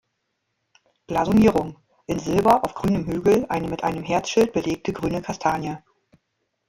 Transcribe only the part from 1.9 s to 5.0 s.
„In Silber auf grünem Hügel eine mit einem Herzschild belegte